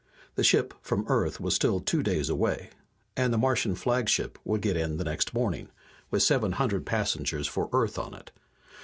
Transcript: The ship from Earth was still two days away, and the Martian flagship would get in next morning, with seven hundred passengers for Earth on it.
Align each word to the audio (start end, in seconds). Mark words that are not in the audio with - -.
The 0.33 0.43
ship 0.43 0.73
from 0.81 1.05
Earth 1.09 1.39
was 1.39 1.53
still 1.53 1.79
two 1.79 2.01
days 2.01 2.27
away, 2.27 2.71
and 3.15 3.31
the 3.31 3.37
Martian 3.37 3.75
flagship 3.75 4.39
would 4.43 4.61
get 4.61 4.75
in 4.75 4.97
next 4.97 5.31
morning, 5.35 5.69
with 6.09 6.23
seven 6.23 6.53
hundred 6.53 6.87
passengers 6.87 7.45
for 7.47 7.69
Earth 7.71 7.99
on 7.99 8.15
it. 8.15 8.31